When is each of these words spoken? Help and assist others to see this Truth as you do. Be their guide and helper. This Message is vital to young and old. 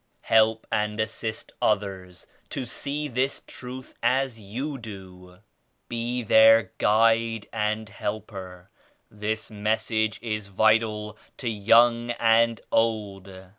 Help 0.23 0.65
and 0.71 0.99
assist 0.99 1.51
others 1.61 2.25
to 2.49 2.65
see 2.65 3.07
this 3.07 3.43
Truth 3.45 3.93
as 4.01 4.39
you 4.39 4.79
do. 4.79 5.41
Be 5.89 6.23
their 6.23 6.71
guide 6.79 7.47
and 7.53 7.87
helper. 7.87 8.71
This 9.11 9.51
Message 9.51 10.19
is 10.23 10.47
vital 10.47 11.19
to 11.37 11.47
young 11.47 12.09
and 12.19 12.61
old. 12.71 13.29